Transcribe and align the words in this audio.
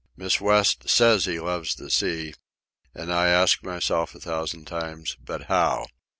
Miss 0.17 0.41
West 0.41 0.89
says 0.89 1.25
he 1.25 1.39
loves 1.39 1.75
the 1.75 1.91
sea. 1.91 2.33
And 2.95 3.13
I 3.13 3.27
ask 3.27 3.61
myself 3.61 4.15
a 4.15 4.19
thousand 4.19 4.65
times, 4.65 5.15
"But 5.23 5.43
how?" 5.43 5.85